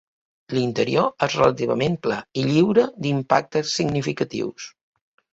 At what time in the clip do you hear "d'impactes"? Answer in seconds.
3.07-3.75